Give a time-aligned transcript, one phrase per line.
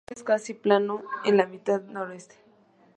[0.07, 2.33] El suelo es casi plano en la mitad noroeste.